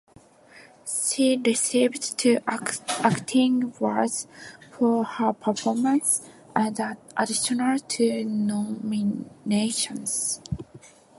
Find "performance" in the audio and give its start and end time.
5.31-6.23